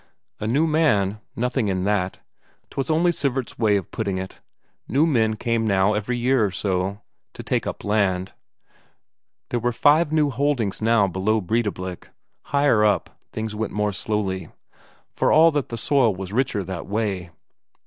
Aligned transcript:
A 0.39 0.47
new 0.47 0.65
man 0.65 1.19
nothing 1.35 1.67
in 1.67 1.83
that; 1.83 2.21
'twas 2.71 2.89
only 2.89 3.11
Sivert's 3.11 3.59
way 3.59 3.77
of 3.77 3.91
putting 3.91 4.17
it. 4.17 4.41
New 4.87 5.05
men 5.05 5.35
came 5.35 5.67
now 5.67 5.93
every 5.93 6.17
year 6.17 6.43
or 6.43 6.49
so, 6.49 7.03
to 7.35 7.43
take 7.43 7.67
up 7.67 7.83
land; 7.83 8.33
there 9.51 9.59
were 9.59 9.71
five 9.71 10.11
new 10.11 10.31
holdings 10.31 10.81
now 10.81 11.07
below 11.07 11.39
Breidablik. 11.39 12.09
Higher 12.45 12.83
up, 12.83 13.21
things 13.31 13.53
went 13.53 13.73
more 13.73 13.93
slowly, 13.93 14.49
for 15.13 15.31
all 15.31 15.51
that 15.51 15.69
the 15.69 15.77
soil 15.77 16.15
was 16.15 16.33
richer 16.33 16.63
that 16.63 16.87
way. 16.87 17.29